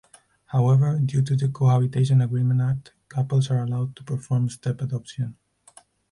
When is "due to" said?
0.97-1.35